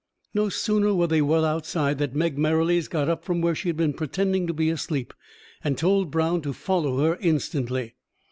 [0.33, 3.77] No sooner were they well outside, than Meg Merrilies got up from where she had
[3.77, 5.13] been pretending to be asleep,
[5.63, 7.93] and told Brown to follow her instantly.